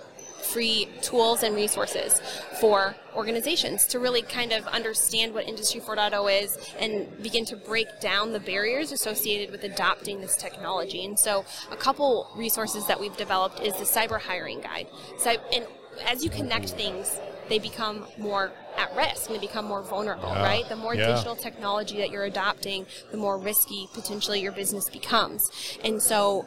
free 0.53 0.89
tools 1.03 1.43
and 1.43 1.55
resources 1.55 2.21
for 2.61 2.95
organizations 3.15 3.87
to 3.87 3.99
really 3.99 4.23
kind 4.23 4.53
of 4.53 4.67
understand 4.69 5.35
what 5.35 5.47
Industry 5.47 5.81
4.0 5.81 6.43
is 6.43 6.59
and 6.79 7.07
begin 7.23 7.45
to 7.47 7.57
break 7.57 8.01
down 8.01 8.33
the 8.33 8.41
barriers 8.41 8.93
associated 8.93 9.51
with 9.51 9.65
adopting 9.65 10.21
this 10.21 10.37
technology. 10.37 11.05
And 11.05 11.19
so, 11.19 11.45
a 11.71 11.77
couple 11.77 12.29
resources 12.37 12.87
that 12.87 13.01
we've 13.01 13.17
developed 13.17 13.61
is 13.61 13.75
the 13.75 13.85
Cyber 13.85 14.21
Hiring 14.21 14.61
Guide. 14.61 14.89
So, 15.19 15.37
and 15.53 15.67
as 16.05 16.23
you 16.23 16.31
connect 16.31 16.71
things, 16.71 17.19
they 17.49 17.59
become 17.59 18.07
more 18.19 18.53
at 18.77 18.95
risk 18.97 19.31
and 19.31 19.37
they 19.37 19.41
become 19.41 19.65
more 19.65 19.83
vulnerable, 19.83 20.29
Yeah. 20.29 20.43
right? 20.43 20.69
The 20.69 20.77
more 20.77 20.95
Yeah. 20.95 21.13
digital 21.13 21.37
technology 21.37 21.97
that 21.99 22.11
you're 22.11 22.25
adopting, 22.25 22.87
the 23.11 23.17
more 23.17 23.39
risky 23.39 23.89
potentially 23.95 24.41
your 24.41 24.53
business 24.53 24.91
becomes. 24.91 25.51
And 25.83 26.03
so 26.03 26.45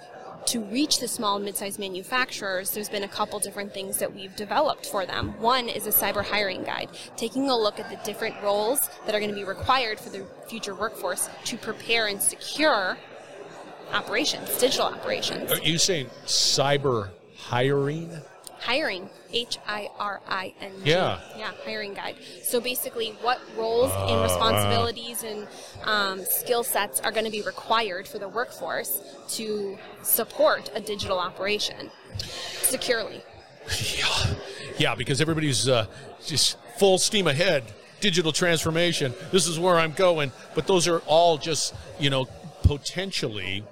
to 0.48 0.62
reach 0.65 1.00
the 1.00 1.08
small 1.08 1.36
and 1.36 1.46
mid-sized 1.46 1.79
manufacturers, 1.79 2.72
there's 2.72 2.89
been 2.89 3.03
a 3.03 3.08
couple 3.08 3.39
different 3.39 3.74
things 3.74 3.98
that 3.98 4.13
we've 4.13 4.36
developed 4.36 4.86
for 4.86 5.05
them. 5.05 5.34
One 5.39 5.69
is 5.69 5.88
a 5.88 5.91
cyber 5.91 6.24
hiring 6.24 6.63
guide, 6.63 6.89
taking 7.17 7.50
a 7.50 7.58
look 7.58 7.79
at 7.79 7.89
the 7.89 7.98
different 8.03 8.36
roles 8.41 8.89
that 9.05 9.13
are 9.15 9.19
going 9.19 9.31
to 9.31 9.36
be 9.36 9.43
required 9.43 10.00
for 10.00 10.10
the 10.10 10.25
future 10.48 10.74
workforce 10.75 11.29
to 11.46 11.58
prepare 11.58 12.08
and 12.08 12.22
secure 12.22 12.98
operations, 13.93 14.58
digital 14.58 14.88
operations. 14.88 15.51
Are 15.51 15.60
you 15.60 15.77
saying 15.77 16.10
cyber 16.25 17.10
hiring? 17.38 18.12
Hiring, 18.60 19.10
H 19.32 19.58
I 19.68 19.89
R 19.98 20.22
I 20.28 20.54
N 20.60 20.72
G. 20.84 20.89
Yeah. 20.92 21.20
Yeah, 21.38 21.51
hiring 21.66 21.94
guide. 21.94 22.16
So 22.44 22.60
basically, 22.60 23.16
what 23.22 23.39
roles 23.58 23.92
Oh, 23.96 24.13
and 24.13 24.22
responsibilities 24.22 25.24
and 25.24 25.48
um, 25.86 26.25
skill 26.25 26.63
sets 26.63 27.00
are 27.01 27.12
going 27.12 27.25
to 27.25 27.32
be 27.32 27.42
required 27.42 28.08
for 28.08 28.20
the 28.20 28.28
workforce 28.28 29.01
to 29.30 29.78
support 30.04 30.70
a 30.75 30.82
digital 30.82 31.20
operation 31.20 31.89
securely? 32.62 33.22
Yeah, 33.98 34.34
yeah. 34.78 34.96
Because 34.96 35.22
everybody's 35.22 35.70
uh, 35.70 35.86
just 36.25 36.58
full 36.78 36.98
steam 36.98 37.28
ahead. 37.28 37.63
Digital 38.01 38.32
transformation. 38.32 39.13
This 39.32 39.48
is 39.48 39.60
where 39.60 39.75
I'm 39.78 39.92
going. 39.94 40.32
But 40.56 40.68
those 40.68 40.88
are 40.88 41.00
all 41.00 41.38
just 41.38 41.74
you 42.00 42.10
know 42.10 42.25
potentially 42.63 43.63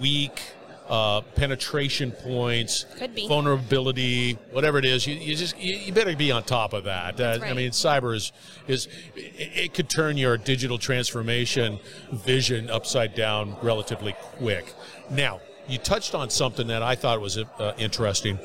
weak. 0.00 0.40
Uh, 0.88 1.20
penetration 1.36 2.10
points, 2.10 2.86
vulnerability, 3.28 4.36
whatever 4.50 4.78
it 4.78 4.84
is, 4.84 5.06
you, 5.06 5.14
you 5.14 5.34
just 5.36 5.56
you, 5.56 5.76
you 5.76 5.92
better 5.92 6.14
be 6.16 6.30
on 6.32 6.42
top 6.42 6.72
of 6.72 6.84
that. 6.84 7.18
Uh, 7.18 7.38
I 7.42 7.54
mean, 7.54 7.70
cyber 7.70 8.14
is 8.14 8.32
is 8.66 8.88
it, 9.14 9.50
it 9.64 9.74
could 9.74 9.88
turn 9.88 10.18
your 10.18 10.36
digital 10.36 10.78
transformation 10.78 11.78
vision 12.12 12.68
upside 12.68 13.14
down 13.14 13.56
relatively 13.62 14.14
quick. 14.36 14.74
Now, 15.08 15.40
you 15.68 15.78
touched 15.78 16.14
on 16.14 16.28
something 16.30 16.66
that 16.66 16.82
I 16.82 16.96
thought 16.96 17.20
was 17.20 17.38
uh, 17.38 17.72
interesting, 17.78 18.38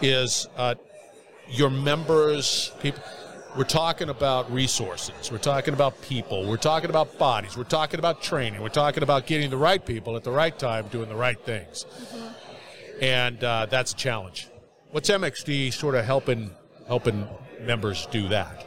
is 0.00 0.48
uh, 0.56 0.76
your 1.48 1.70
members 1.70 2.72
people. 2.80 3.02
We're 3.56 3.64
talking 3.64 4.08
about 4.08 4.50
resources. 4.52 5.30
We're 5.32 5.38
talking 5.38 5.74
about 5.74 6.00
people. 6.02 6.46
We're 6.46 6.56
talking 6.56 6.88
about 6.88 7.18
bodies. 7.18 7.56
We're 7.56 7.64
talking 7.64 7.98
about 7.98 8.22
training. 8.22 8.62
We're 8.62 8.68
talking 8.68 9.02
about 9.02 9.26
getting 9.26 9.50
the 9.50 9.56
right 9.56 9.84
people 9.84 10.16
at 10.16 10.22
the 10.22 10.30
right 10.30 10.56
time 10.56 10.86
doing 10.88 11.08
the 11.08 11.16
right 11.16 11.38
things. 11.38 11.84
And 13.00 13.42
uh, 13.42 13.66
that's 13.66 13.92
a 13.92 13.96
challenge. 13.96 14.48
What's 14.92 15.10
MXD 15.10 15.72
sort 15.72 15.96
of 15.96 16.04
helping 16.04 16.50
helping 16.86 17.26
members 17.60 18.06
do 18.12 18.28
that? 18.28 18.66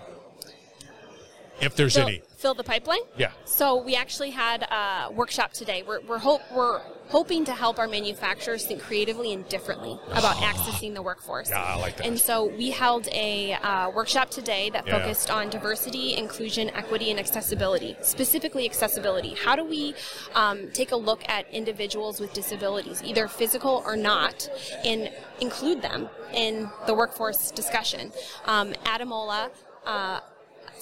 If 1.62 1.76
there's 1.76 1.96
Fill, 1.96 2.08
any. 2.08 2.22
Fill 2.44 2.54
the 2.54 2.64
pipeline? 2.64 3.00
Yeah. 3.18 3.32
So 3.46 3.82
we 3.82 3.96
actually 3.96 4.32
had 4.32 4.64
a 4.64 5.10
workshop 5.14 5.54
today. 5.54 5.82
We're, 5.88 6.02
we're, 6.02 6.18
hope, 6.18 6.42
we're 6.54 6.82
hoping 7.08 7.46
to 7.46 7.54
help 7.54 7.80
our 7.80 7.88
manufacturers 7.88 8.66
think 8.66 8.82
creatively 8.82 9.32
and 9.32 9.48
differently 9.48 9.98
about 10.12 10.36
accessing 10.36 10.94
the 10.94 11.02
workforce. 11.02 11.50
Yeah, 11.50 11.64
I 11.64 11.76
like 11.76 11.96
that. 11.98 12.06
And 12.06 12.20
so 12.20 12.46
we 12.46 12.70
held 12.72 13.08
a 13.14 13.54
uh, 13.54 13.92
workshop 13.92 14.30
today 14.30 14.70
that 14.72 14.86
Yeah. 14.86 15.00
focused 15.00 15.32
on 15.32 15.50
diversity, 15.50 16.18
inclusion, 16.18 16.70
equity, 16.72 17.12
and 17.12 17.20
accessibility. 17.20 17.96
Specifically, 18.02 18.66
accessibility. 18.66 19.36
How 19.46 19.56
do 19.56 19.64
we 19.64 19.96
um, 20.36 20.70
take 20.72 20.92
a 20.92 20.98
look 20.98 21.22
at 21.30 21.50
individuals 21.50 22.20
with 22.20 22.34
disabilities, 22.34 23.02
either 23.06 23.30
physical 23.30 23.84
or 23.86 23.96
not, 23.96 24.50
and 24.84 25.10
include 25.40 25.82
them 25.82 26.10
in 26.34 26.70
the 26.88 26.94
workforce 26.94 27.52
discussion? 27.52 28.12
Um, 28.46 28.74
Adamola. 28.84 29.50
Uh, 29.86 30.20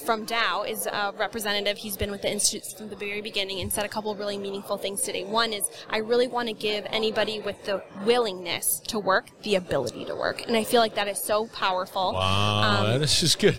from 0.02 0.24
Dow 0.24 0.64
is 0.64 0.86
a 0.86 1.12
representative. 1.16 1.78
He's 1.78 1.96
been 1.96 2.10
with 2.10 2.22
the 2.22 2.30
Institute 2.30 2.64
from 2.76 2.88
the 2.88 2.96
very 2.96 3.20
beginning 3.20 3.60
and 3.60 3.72
said 3.72 3.84
a 3.84 3.88
couple 3.88 4.10
of 4.10 4.18
really 4.18 4.36
meaningful 4.36 4.76
things 4.76 5.00
today. 5.00 5.24
One 5.24 5.52
is 5.52 5.70
I 5.88 5.98
really 5.98 6.26
want 6.28 6.48
to 6.48 6.54
give 6.54 6.84
anybody 6.90 7.40
with 7.40 7.64
the 7.64 7.82
willingness 8.04 8.80
to 8.88 8.98
work 8.98 9.26
the 9.42 9.54
ability 9.54 10.04
to 10.06 10.14
work. 10.14 10.46
And 10.46 10.56
I 10.56 10.64
feel 10.64 10.80
like 10.80 10.94
that 10.96 11.08
is 11.08 11.18
so 11.18 11.46
powerful. 11.46 12.12
Wow, 12.14 12.86
Um, 12.94 13.00
this 13.00 13.22
is 13.22 13.36
good. 13.36 13.58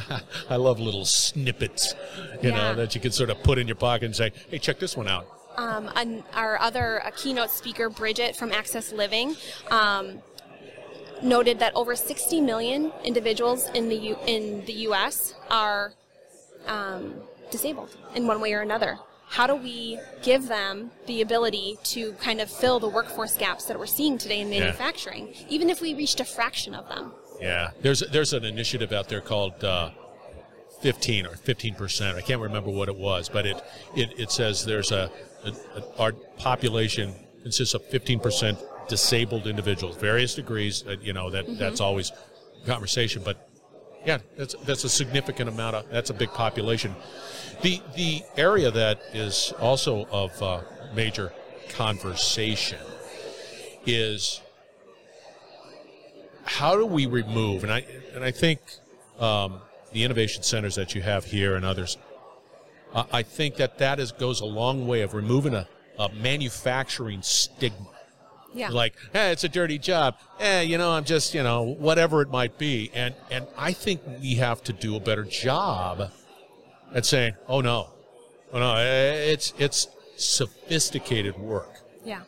I 0.50 0.56
love 0.56 0.80
little 0.80 1.04
snippets, 1.04 1.94
you 2.42 2.50
Yeah. 2.50 2.56
know, 2.56 2.74
that 2.74 2.94
you 2.94 3.00
can 3.00 3.12
sort 3.12 3.30
of 3.30 3.42
put 3.42 3.58
in 3.58 3.66
your 3.66 3.76
pocket 3.76 4.06
and 4.06 4.16
say, 4.16 4.32
"Hey, 4.50 4.58
check 4.58 4.78
this 4.78 4.96
one 4.96 5.08
out." 5.08 5.26
um, 5.58 5.88
our 6.34 6.60
other 6.60 7.02
keynote 7.16 7.50
speaker, 7.50 7.88
Bridget 7.88 8.36
from 8.36 8.52
Access 8.52 8.92
Living, 8.92 9.34
um, 9.70 10.20
noted 11.22 11.58
that 11.60 11.74
over 11.74 11.96
60 11.96 12.40
million 12.40 12.92
individuals 13.04 13.68
in 13.70 13.88
the 13.88 13.96
U- 13.96 14.18
in 14.26 14.64
the 14.66 14.72
U.S. 14.88 15.34
are 15.50 15.92
um, 16.66 17.14
disabled 17.50 17.96
in 18.14 18.26
one 18.26 18.40
way 18.40 18.52
or 18.52 18.60
another. 18.60 18.98
How 19.28 19.46
do 19.46 19.56
we 19.56 19.98
give 20.22 20.46
them 20.46 20.92
the 21.06 21.20
ability 21.20 21.78
to 21.84 22.12
kind 22.14 22.40
of 22.40 22.48
fill 22.50 22.78
the 22.78 22.88
workforce 22.88 23.36
gaps 23.36 23.64
that 23.64 23.78
we're 23.78 23.86
seeing 23.86 24.18
today 24.18 24.40
in 24.40 24.50
manufacturing, 24.50 25.34
even 25.48 25.68
if 25.68 25.80
we 25.80 25.94
reached 25.94 26.20
a 26.20 26.24
fraction 26.24 26.74
of 26.74 26.88
them? 26.88 27.12
Yeah, 27.40 27.70
there's 27.82 28.00
there's 28.12 28.32
an 28.32 28.44
initiative 28.44 28.92
out 28.92 29.08
there 29.08 29.20
called 29.20 29.62
uh, 29.64 29.90
15 30.80 31.26
or 31.26 31.34
15 31.36 31.74
percent. 31.74 32.16
I 32.16 32.20
can't 32.20 32.40
remember 32.40 32.70
what 32.70 32.88
it 32.88 32.96
was, 32.96 33.28
but 33.28 33.46
it 33.46 33.62
it, 33.94 34.18
it 34.18 34.30
says 34.30 34.64
there's 34.64 34.92
a, 34.92 35.10
a, 35.44 35.50
a 35.50 35.98
our 35.98 36.12
population 36.38 37.12
consists 37.42 37.74
of 37.74 37.84
15 37.86 38.20
percent 38.20 38.58
disabled 38.88 39.46
individuals, 39.46 39.96
various 39.96 40.34
degrees. 40.34 40.84
Uh, 40.86 40.96
you 41.00 41.12
know 41.12 41.30
that 41.30 41.58
that's 41.58 41.80
always 41.80 42.12
conversation, 42.66 43.22
but 43.24 43.48
yeah, 44.04 44.18
that's 44.36 44.54
that's 44.64 44.84
a 44.84 44.88
significant 44.88 45.48
amount 45.48 45.76
of 45.76 45.90
that's 45.90 46.10
a 46.10 46.14
big 46.14 46.30
population. 46.30 46.94
The 47.62 47.80
the 47.96 48.22
area 48.36 48.70
that 48.70 49.00
is 49.12 49.52
also 49.58 50.06
of 50.06 50.42
uh, 50.42 50.60
major 50.94 51.32
conversation 51.70 52.78
is 53.84 54.40
how 56.44 56.76
do 56.76 56.86
we 56.86 57.06
remove 57.06 57.64
and 57.64 57.72
I 57.72 57.84
and 58.14 58.24
I 58.24 58.30
think 58.30 58.60
um, 59.18 59.60
the 59.92 60.04
innovation 60.04 60.42
centers 60.42 60.76
that 60.76 60.94
you 60.94 61.02
have 61.02 61.24
here 61.24 61.56
and 61.56 61.64
others, 61.64 61.96
uh, 62.92 63.04
I 63.12 63.22
think 63.22 63.56
that 63.56 63.78
that 63.78 63.98
is 63.98 64.12
goes 64.12 64.40
a 64.40 64.46
long 64.46 64.86
way 64.86 65.02
of 65.02 65.14
removing 65.14 65.54
a, 65.54 65.66
a 65.98 66.10
manufacturing 66.12 67.22
stigma. 67.22 67.95
Yeah. 68.56 68.70
Like, 68.70 68.94
hey, 69.12 69.32
it's 69.32 69.44
a 69.44 69.48
dirty 69.48 69.78
job. 69.78 70.16
Eh, 70.40 70.62
you 70.62 70.78
know, 70.78 70.90
I'm 70.92 71.04
just, 71.04 71.34
you 71.34 71.42
know, 71.42 71.62
whatever 71.62 72.22
it 72.22 72.30
might 72.30 72.56
be. 72.58 72.90
And 72.94 73.14
and 73.30 73.46
I 73.56 73.72
think 73.72 74.00
we 74.20 74.36
have 74.36 74.62
to 74.64 74.72
do 74.72 74.96
a 74.96 75.00
better 75.00 75.24
job 75.24 76.10
at 76.94 77.04
saying, 77.04 77.34
oh 77.48 77.60
no, 77.60 77.90
oh 78.52 78.58
no, 78.58 78.76
eh, 78.76 79.32
it's 79.32 79.52
it's 79.58 79.88
sophisticated 80.16 81.36
work. 81.38 81.68
yeah. 82.04 82.22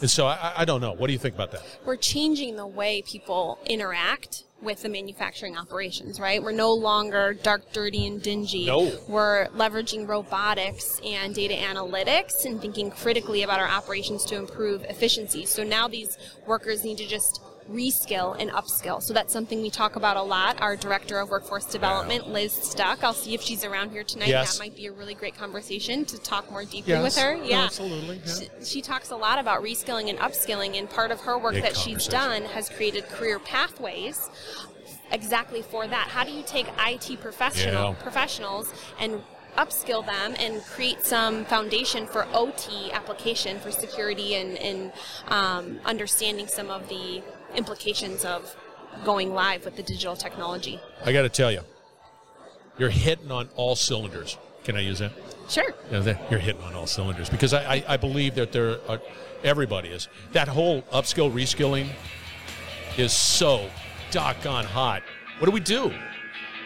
And 0.00 0.08
so 0.08 0.26
I, 0.26 0.52
I 0.58 0.64
don't 0.64 0.80
know. 0.80 0.92
What 0.92 1.08
do 1.08 1.12
you 1.12 1.18
think 1.18 1.34
about 1.34 1.50
that? 1.52 1.62
we're 1.84 1.96
changing 1.96 2.56
the 2.56 2.66
way 2.66 3.02
people 3.02 3.58
interact 3.66 4.44
with 4.60 4.82
the 4.82 4.88
manufacturing 4.88 5.56
operations, 5.56 6.18
right? 6.18 6.42
We're 6.42 6.52
no 6.52 6.72
longer 6.72 7.34
dark, 7.34 7.72
dirty, 7.72 8.06
and 8.06 8.20
dingy. 8.20 8.66
No. 8.66 8.92
We're 9.06 9.46
leveraging 9.48 10.08
robotics 10.08 11.00
and 11.04 11.34
data 11.34 11.54
analytics 11.54 12.44
and 12.44 12.60
thinking 12.60 12.90
critically 12.90 13.42
about 13.42 13.60
our 13.60 13.68
operations 13.68 14.24
to 14.26 14.36
improve 14.36 14.82
efficiency. 14.84 15.46
So 15.46 15.62
now 15.62 15.86
these 15.86 16.18
workers 16.46 16.84
need 16.84 16.98
to 16.98 17.06
just 17.06 17.40
reskill 17.70 18.36
and 18.38 18.50
upskill. 18.50 19.02
So 19.02 19.12
that's 19.12 19.32
something 19.32 19.60
we 19.60 19.70
talk 19.70 19.96
about 19.96 20.16
a 20.16 20.22
lot. 20.22 20.60
Our 20.60 20.76
director 20.76 21.18
of 21.18 21.30
workforce 21.30 21.66
development, 21.66 22.28
Liz 22.28 22.52
Stuck, 22.52 23.04
I'll 23.04 23.12
see 23.12 23.34
if 23.34 23.42
she's 23.42 23.64
around 23.64 23.90
here 23.90 24.04
tonight. 24.04 24.28
Yes. 24.28 24.56
That 24.56 24.64
might 24.64 24.76
be 24.76 24.86
a 24.86 24.92
really 24.92 25.14
great 25.14 25.36
conversation 25.36 26.04
to 26.06 26.18
talk 26.18 26.50
more 26.50 26.64
deeply 26.64 26.92
Yes. 26.94 27.02
with 27.04 27.22
her. 27.22 27.36
Yeah, 27.44 27.64
absolutely, 27.64 28.20
yeah. 28.24 28.34
She, 28.60 28.64
she 28.64 28.82
talks 28.82 29.10
a 29.10 29.16
lot 29.16 29.38
about 29.38 29.62
reskilling 29.62 30.08
and 30.08 30.18
upskilling, 30.18 30.78
and 30.78 30.88
part 30.88 31.10
of 31.10 31.20
her 31.20 31.38
work 31.38 31.54
Big 31.54 31.62
that 31.62 31.76
she's 31.76 32.06
done 32.06 32.42
has 32.44 32.68
created 32.68 33.06
career 33.08 33.38
pathways 33.38 34.30
exactly 35.10 35.62
for 35.62 35.86
that. 35.86 36.08
How 36.08 36.24
do 36.24 36.30
you 36.32 36.42
take 36.46 36.66
IT 36.78 37.20
professional 37.20 37.90
Yeah. 37.92 38.02
professionals 38.02 38.72
and 39.00 39.22
upskill 39.56 40.04
them 40.06 40.34
and 40.38 40.62
create 40.64 41.04
some 41.04 41.44
foundation 41.46 42.06
for 42.06 42.26
OT 42.32 42.92
application 42.92 43.58
for 43.58 43.70
security 43.72 44.34
and, 44.36 44.56
and 44.58 44.92
um, 45.28 45.80
understanding 45.84 46.46
some 46.46 46.70
of 46.70 46.88
the 46.88 47.22
implications 47.54 48.24
of 48.24 48.54
going 49.04 49.32
live 49.32 49.64
with 49.64 49.76
the 49.76 49.82
digital 49.82 50.16
technology. 50.16 50.80
I 51.04 51.12
got 51.12 51.22
to 51.22 51.28
tell 51.28 51.52
you, 51.52 51.60
you're 52.78 52.90
hitting 52.90 53.30
on 53.30 53.48
all 53.56 53.76
cylinders. 53.76 54.36
Can 54.64 54.76
I 54.76 54.80
use 54.80 54.98
that? 54.98 55.12
Sure. 55.48 55.74
Yeah, 55.90 56.00
that- 56.00 56.30
you're 56.30 56.40
hitting 56.40 56.62
on 56.62 56.74
all 56.74 56.86
cylinders 56.86 57.28
because 57.30 57.52
I, 57.54 57.76
I, 57.76 57.84
I 57.90 57.96
believe 57.96 58.34
that 58.34 58.52
there 58.52 58.78
are, 58.88 59.00
everybody 59.44 59.88
is. 59.88 60.08
That 60.32 60.48
whole 60.48 60.82
upskill 60.92 61.32
reskilling 61.32 61.88
is 62.96 63.12
so 63.12 63.68
doggone 64.10 64.64
hot. 64.64 65.02
What 65.38 65.46
do 65.46 65.52
we 65.52 65.60
do? 65.60 65.92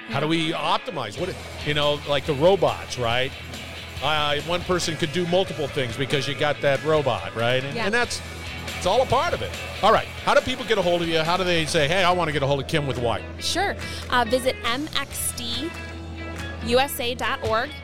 How 0.09 0.21
do 0.21 0.27
we 0.27 0.53
optimize? 0.53 1.19
What 1.21 1.35
you 1.65 1.75
know, 1.75 2.01
like 2.09 2.27
the 2.27 2.35
robots, 2.35 2.99
right? 2.99 3.31
Uh, 4.03 4.41
one 4.43 4.61
person 4.63 4.97
could 4.97 5.13
do 5.13 5.25
multiple 5.29 5.69
things 5.69 5.97
because 5.97 6.27
you 6.27 6.35
got 6.35 6.61
that 6.63 6.83
robot, 6.85 7.35
right? 7.37 7.63
And, 7.63 7.77
Yeah. 7.77 7.85
and 7.85 7.95
that's 7.95 8.21
it's 8.83 8.87
all 8.89 9.01
a 9.01 9.07
part 9.07 9.33
of 9.33 9.43
it. 9.43 9.51
All 9.81 9.93
right. 9.93 10.09
How 10.25 10.35
do 10.35 10.41
people 10.41 10.65
get 10.65 10.77
a 10.77 10.83
hold 10.83 11.03
of 11.03 11.09
you? 11.09 11.21
How 11.21 11.37
do 11.37 11.45
they 11.45 11.67
say, 11.67 11.87
"Hey, 11.87 12.03
I 12.03 12.11
want 12.11 12.27
to 12.27 12.33
get 12.33 12.43
a 12.43 12.49
hold 12.49 12.59
of 12.59 12.67
Kym 12.67 12.85
with 12.89 12.99
White"? 12.99 13.23
Sure. 13.39 13.77
Uh, 14.11 14.25
visit 14.29 14.57
mxdusa.org. 14.65 15.81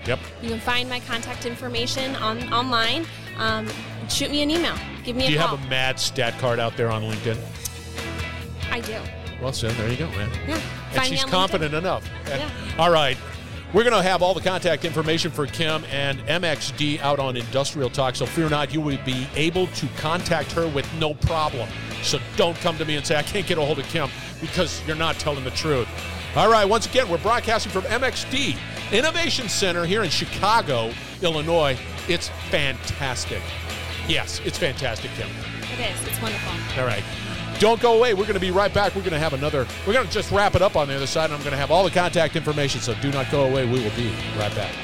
Yep. 0.06 0.18
You 0.42 0.48
can 0.50 0.58
find 0.58 0.88
my 0.88 0.98
contact 0.98 1.46
information 1.46 2.16
on 2.16 2.52
online. 2.52 3.06
Um, 3.38 3.68
shoot 4.08 4.28
me 4.32 4.42
an 4.42 4.50
email. 4.50 4.74
Give 5.04 5.14
me 5.14 5.22
Do 5.22 5.28
a 5.28 5.30
you 5.34 5.38
call. 5.38 5.56
have 5.56 5.64
a 5.64 5.70
mad 5.70 6.00
stat 6.00 6.36
card 6.40 6.58
out 6.58 6.76
there 6.76 6.90
on 6.90 7.04
LinkedIn? 7.04 7.38
I 8.72 8.80
do. 8.80 8.96
Well, 9.40 9.52
so 9.52 9.68
there 9.68 9.88
you 9.88 9.96
go, 9.98 10.08
man. 10.08 10.28
Yeah. 10.48 10.54
And 10.54 10.62
Find 10.94 11.06
she's 11.08 11.22
on 11.22 11.30
confident 11.30 11.74
enough. 11.74 12.10
Yeah. 12.26 12.50
All 12.76 12.90
right. 12.90 13.16
We're 13.74 13.84
going 13.84 13.94
to 13.94 14.02
have 14.02 14.22
all 14.22 14.32
the 14.32 14.40
contact 14.40 14.86
information 14.86 15.30
for 15.30 15.46
Kym 15.46 15.84
and 15.92 16.18
MXD 16.20 17.00
out 17.00 17.18
on 17.18 17.36
Industrial 17.36 17.90
Talk. 17.90 18.16
So 18.16 18.24
fear 18.24 18.48
not, 18.48 18.72
you 18.72 18.80
will 18.80 18.96
be 19.04 19.26
able 19.36 19.66
to 19.66 19.86
contact 19.98 20.52
her 20.52 20.66
with 20.68 20.90
no 20.94 21.12
problem. 21.12 21.68
So 22.02 22.18
don't 22.36 22.56
come 22.56 22.78
to 22.78 22.86
me 22.86 22.96
and 22.96 23.06
say, 23.06 23.16
I 23.16 23.22
can't 23.22 23.46
get 23.46 23.58
a 23.58 23.60
hold 23.60 23.78
of 23.78 23.84
Kym 23.86 24.10
because 24.40 24.80
you're 24.86 24.96
not 24.96 25.16
telling 25.16 25.44
the 25.44 25.50
truth. 25.50 25.86
All 26.34 26.50
right. 26.50 26.64
Once 26.64 26.86
again, 26.86 27.10
we're 27.10 27.18
broadcasting 27.18 27.70
from 27.70 27.82
MXD 27.82 28.56
Innovation 28.90 29.50
Center 29.50 29.84
here 29.84 30.02
in 30.02 30.08
Chicago, 30.08 30.90
Illinois. 31.20 31.78
It's 32.08 32.30
fantastic. 32.48 33.42
Yes, 34.08 34.40
it's 34.46 34.56
fantastic, 34.56 35.10
Kym. 35.10 35.28
It 35.74 35.92
is. 35.92 36.08
It's 36.08 36.22
wonderful. 36.22 36.52
All 36.80 36.86
right. 36.86 37.04
Don't 37.58 37.80
go 37.80 37.96
away. 37.96 38.14
We're 38.14 38.22
going 38.22 38.34
to 38.34 38.40
be 38.40 38.50
right 38.50 38.72
back. 38.72 38.94
We're 38.94 39.02
going 39.02 39.12
to 39.12 39.18
have 39.18 39.32
another, 39.32 39.66
we're 39.86 39.92
going 39.92 40.06
to 40.06 40.12
just 40.12 40.30
wrap 40.30 40.54
it 40.54 40.62
up 40.62 40.76
on 40.76 40.88
the 40.88 40.94
other 40.94 41.06
side, 41.06 41.26
and 41.26 41.34
I'm 41.34 41.40
going 41.40 41.52
to 41.52 41.58
have 41.58 41.70
all 41.70 41.84
the 41.84 41.90
contact 41.90 42.36
information. 42.36 42.80
So 42.80 42.94
do 43.02 43.10
not 43.10 43.30
go 43.30 43.46
away. 43.46 43.64
We 43.64 43.82
will 43.82 43.96
be 43.96 44.12
right 44.38 44.54
back. 44.54 44.74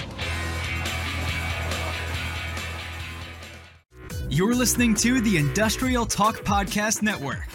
You're 4.28 4.54
listening 4.54 4.94
to 4.96 5.20
the 5.20 5.36
Industrial 5.36 6.04
Talk 6.04 6.38
Podcast 6.38 7.02
Network. 7.02 7.46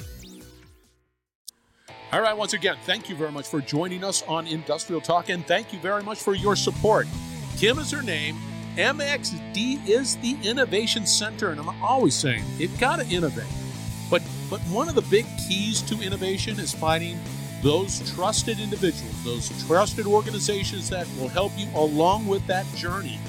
All 2.13 2.21
right, 2.21 2.35
once 2.35 2.53
again, 2.53 2.77
thank 2.85 3.09
you 3.09 3.15
very 3.15 3.31
much 3.31 3.47
for 3.47 3.59
joining 3.59 4.03
us 4.03 4.23
on 4.27 4.47
Industrial 4.47 5.01
Talk, 5.01 5.29
and 5.29 5.45
thank 5.45 5.73
you 5.73 5.79
very 5.79 6.01
much 6.01 6.19
for 6.19 6.33
your 6.33 6.55
support. 6.55 7.05
Kym 7.57 7.77
is 7.79 7.91
her 7.91 8.01
name. 8.01 8.37
MXD 8.77 9.87
is 9.89 10.15
the 10.17 10.37
Innovation 10.41 11.05
Center, 11.05 11.49
and 11.49 11.59
I'm 11.59 11.83
always 11.83 12.15
saying 12.15 12.43
you've 12.57 12.79
got 12.79 12.99
to 12.99 13.07
innovate. 13.07 13.45
But 14.09 14.23
but 14.49 14.59
one 14.61 14.89
of 14.89 14.95
the 14.95 15.01
big 15.03 15.25
keys 15.37 15.81
to 15.83 16.01
innovation 16.01 16.59
is 16.59 16.73
finding 16.73 17.19
those 17.61 18.09
trusted 18.13 18.59
individuals, 18.59 19.23
those 19.23 19.67
trusted 19.67 20.05
organizations 20.05 20.89
that 20.89 21.07
will 21.19 21.27
help 21.27 21.51
you 21.57 21.67
along 21.75 22.25
with 22.27 22.45
that 22.47 22.65
journey. 22.75 23.19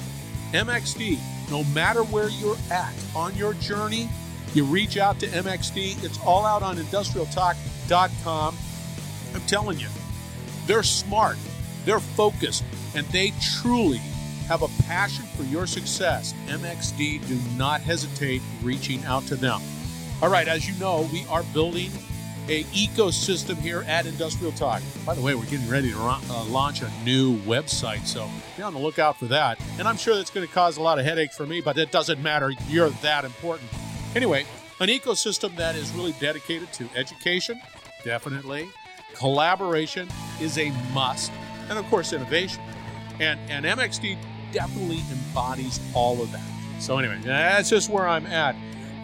MXD, 0.53 1.19
no 1.49 1.63
matter 1.65 2.03
where 2.03 2.29
you're 2.29 2.57
at 2.71 2.93
on 3.15 3.35
your 3.35 3.53
journey, 3.55 4.09
you 4.53 4.65
reach 4.65 4.97
out 4.97 5.19
to 5.19 5.27
MXD. 5.27 6.03
It's 6.03 6.19
all 6.25 6.45
out 6.45 6.63
on 6.63 6.77
industrialtalk.com. 6.77 8.57
I'm 9.33 9.41
telling 9.41 9.79
you, 9.79 9.87
they're 10.65 10.83
smart, 10.83 11.37
they're 11.85 11.99
focused, 11.99 12.63
and 12.95 13.05
they 13.07 13.33
truly 13.61 14.01
have 14.47 14.61
a 14.61 14.67
passion 14.83 15.25
for 15.37 15.43
your 15.43 15.65
success. 15.65 16.33
MXD, 16.47 17.25
do 17.27 17.39
not 17.57 17.79
hesitate 17.81 18.41
reaching 18.61 19.03
out 19.05 19.25
to 19.27 19.35
them. 19.35 19.61
All 20.21 20.29
right, 20.29 20.47
as 20.47 20.69
you 20.69 20.75
know, 20.79 21.09
we 21.11 21.25
are 21.31 21.41
building 21.51 21.89
a 22.47 22.63
ecosystem 22.65 23.57
here 23.57 23.83
at 23.87 24.05
Industrial 24.05 24.51
Talk. 24.51 24.83
By 25.03 25.15
the 25.15 25.21
way, 25.21 25.33
we're 25.33 25.45
getting 25.45 25.67
ready 25.67 25.91
to 25.91 25.97
uh, 25.99 26.45
launch 26.45 26.83
a 26.83 26.91
new 27.03 27.37
website, 27.39 28.05
so 28.05 28.29
be 28.55 28.61
on 28.61 28.75
the 28.75 28.79
lookout 28.79 29.17
for 29.17 29.25
that. 29.25 29.59
And 29.79 29.87
I'm 29.87 29.97
sure 29.97 30.15
that's 30.15 30.29
going 30.29 30.47
to 30.47 30.53
cause 30.53 30.77
a 30.77 30.81
lot 30.81 30.99
of 30.99 31.05
headache 31.05 31.33
for 31.33 31.47
me, 31.47 31.59
but 31.59 31.75
it 31.79 31.91
doesn't 31.91 32.21
matter. 32.21 32.53
You're 32.69 32.91
that 33.01 33.25
important. 33.25 33.67
Anyway, 34.15 34.45
an 34.79 34.89
ecosystem 34.89 35.55
that 35.55 35.75
is 35.75 35.91
really 35.93 36.13
dedicated 36.19 36.71
to 36.73 36.87
education, 36.95 37.59
definitely. 38.03 38.69
Collaboration 39.15 40.07
is 40.39 40.59
a 40.59 40.69
must, 40.93 41.31
and 41.67 41.79
of 41.79 41.85
course, 41.87 42.13
innovation. 42.13 42.61
And 43.19 43.39
and 43.49 43.65
MXD 43.65 44.19
definitely 44.51 45.01
embodies 45.11 45.79
all 45.95 46.21
of 46.21 46.31
that. 46.31 46.45
So 46.79 46.99
anyway, 46.99 47.19
that's 47.23 47.71
just 47.71 47.89
where 47.89 48.07
I'm 48.07 48.27
at. 48.27 48.55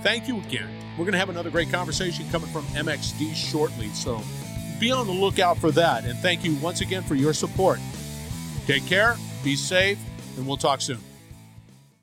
Thank 0.03 0.27
you 0.27 0.37
again. 0.37 0.76
We're 0.97 1.05
going 1.05 1.13
to 1.13 1.19
have 1.19 1.29
another 1.29 1.51
great 1.51 1.71
conversation 1.71 2.27
coming 2.31 2.49
from 2.49 2.63
MXD 2.67 3.35
shortly. 3.35 3.89
So 3.89 4.21
be 4.79 4.91
on 4.91 5.05
the 5.05 5.13
lookout 5.13 5.59
for 5.59 5.71
that. 5.71 6.05
And 6.05 6.17
thank 6.19 6.43
you 6.43 6.55
once 6.55 6.81
again 6.81 7.03
for 7.03 7.15
your 7.15 7.33
support. 7.33 7.79
Take 8.65 8.85
care, 8.87 9.15
be 9.43 9.55
safe, 9.55 9.99
and 10.37 10.47
we'll 10.47 10.57
talk 10.57 10.81
soon. 10.81 10.99